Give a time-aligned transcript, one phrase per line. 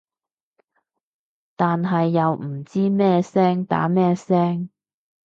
[1.55, 4.71] 但係又唔知咩聲打咩聲